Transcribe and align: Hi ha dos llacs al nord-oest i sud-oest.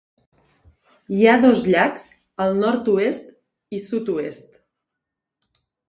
Hi 1.17 1.27
ha 1.27 1.35
dos 1.43 1.67
llacs 1.75 2.07
al 2.47 2.57
nord-oest 2.65 3.31
i 3.81 3.85
sud-oest. 3.93 4.61